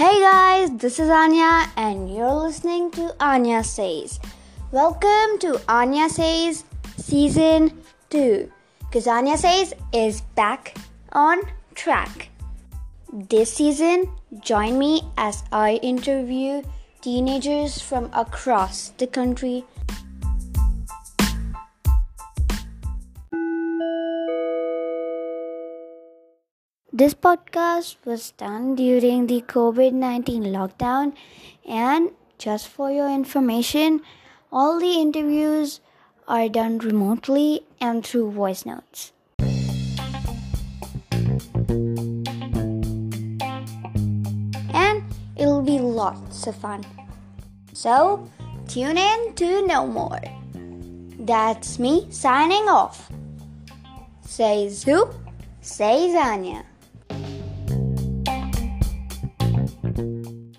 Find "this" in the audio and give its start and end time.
0.78-0.98, 13.12-13.52, 26.92-27.14